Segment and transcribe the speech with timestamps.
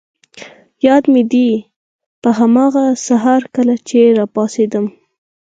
[0.87, 1.49] یاد مي دي،
[2.21, 4.85] په هماغه سهار کله چي راپاڅېدم.